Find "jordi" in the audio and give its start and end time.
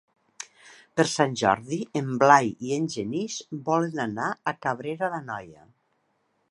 1.41-1.77